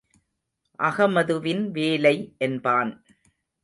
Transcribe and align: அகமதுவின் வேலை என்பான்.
அகமதுவின் 0.79 1.63
வேலை 1.71 2.15
என்பான். 2.39 2.93